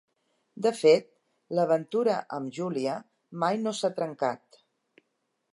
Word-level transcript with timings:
De 0.65 0.71
fet, 0.77 1.05
l'aventura 1.59 2.17
amb 2.39 2.57
Julia 2.61 2.97
mai 3.45 3.63
no 3.67 3.77
s'ha 3.81 3.93
trencat. 4.01 4.63